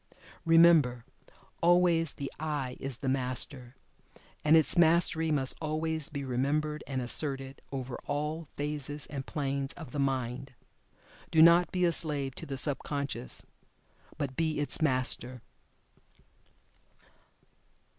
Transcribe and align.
Remember, 0.45 1.05
always, 1.61 2.13
the 2.13 2.31
"I" 2.39 2.75
is 2.79 2.97
the 2.97 3.07
Master. 3.07 3.75
And 4.43 4.57
its 4.57 4.75
Mastery 4.75 5.29
must 5.29 5.55
always 5.61 6.09
be 6.09 6.25
remembered 6.25 6.83
and 6.87 7.03
asserted 7.03 7.61
over 7.71 7.99
all 8.07 8.47
phases 8.57 9.05
and 9.11 9.27
planes 9.27 9.73
of 9.73 9.91
the 9.91 9.99
mind. 9.99 10.55
Do 11.29 11.39
not 11.43 11.71
be 11.71 11.85
a 11.85 11.91
slave 11.91 12.33
to 12.37 12.47
the 12.47 12.57
sub 12.57 12.79
conscious, 12.79 13.45
but 14.17 14.35
be 14.35 14.59
its 14.59 14.81
MASTER. 14.81 15.43